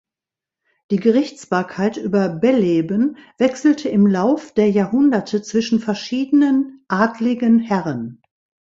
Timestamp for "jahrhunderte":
4.71-5.43